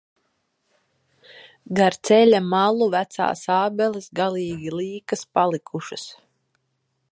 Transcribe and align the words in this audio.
Gar 1.79 1.97
ceļa 2.09 2.39
malu 2.53 2.87
vecās 2.97 3.45
ābeles 3.57 4.09
galīgi 4.21 4.75
līkas 4.79 5.25
palikušas. 5.39 6.11